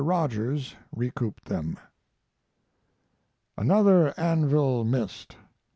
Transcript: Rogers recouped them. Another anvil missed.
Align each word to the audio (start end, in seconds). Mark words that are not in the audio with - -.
Rogers 0.03 0.73
recouped 0.91 1.45
them. 1.45 1.77
Another 3.55 4.15
anvil 4.19 4.83
missed. 4.83 5.37